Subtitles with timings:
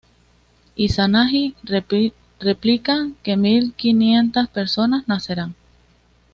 [0.75, 1.53] Izanagi
[2.39, 5.53] replica que mil quinientas personas nacerán.